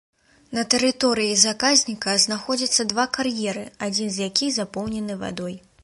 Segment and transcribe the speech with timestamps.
[0.57, 5.55] На тэрыторыі заказніка знаходзяцца два кар'еры, адзін з якіх запоўнены вадой.